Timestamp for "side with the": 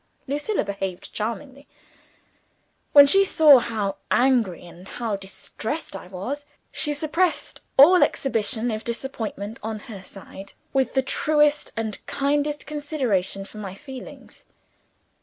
10.01-11.03